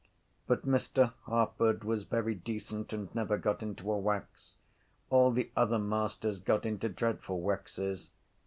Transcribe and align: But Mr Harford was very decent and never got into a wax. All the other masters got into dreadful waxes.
But 0.47 0.65
Mr 0.65 1.13
Harford 1.27 1.83
was 1.83 2.05
very 2.05 2.33
decent 2.33 2.91
and 2.91 3.13
never 3.13 3.37
got 3.37 3.61
into 3.61 3.91
a 3.91 3.99
wax. 3.99 4.55
All 5.11 5.29
the 5.31 5.51
other 5.55 5.77
masters 5.77 6.39
got 6.39 6.65
into 6.65 6.89
dreadful 6.89 7.39
waxes. 7.39 8.09